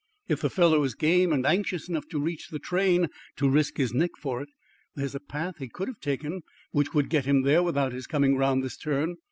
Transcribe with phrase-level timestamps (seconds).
[0.27, 3.05] If the fellow is game, and anxious enough to reach the train
[3.35, 4.49] to risk his neck for it,
[4.95, 8.35] there's a path he could have taken which would get him there without his coming
[8.35, 9.17] round this turn.